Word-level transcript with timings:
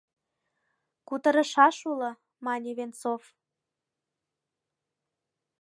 Кутырышаш 1.07 1.77
уло,— 1.91 2.11
мане 2.45 2.71
Венцов. 2.77 3.23